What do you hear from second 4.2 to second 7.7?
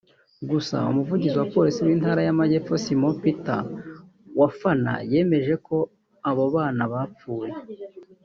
Wafana yemejeko abo bana bafpuye